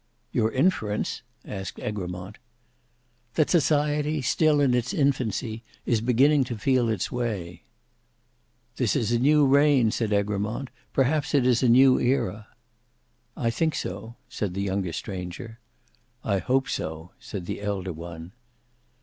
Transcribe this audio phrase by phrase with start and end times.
[0.31, 2.39] "Your inference?" asked Egremont.
[3.35, 7.65] "That society, still in its infancy, is beginning to feel its way."
[8.77, 12.47] "This is a new reign," said Egremont, "perhaps it is a new era."
[13.37, 15.59] "I think so," said the younger stranger.
[16.23, 18.31] "I hope so," said the elder one.